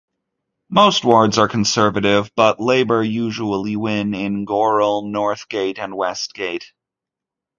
[0.71, 6.73] Most wards are Conservative, but Labour usually win in Gorrell, Northgate and Westgate.